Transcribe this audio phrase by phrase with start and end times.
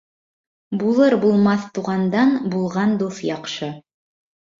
[0.83, 3.71] Булыр-булмаҫ туғандан булған дуҫ яҡшы.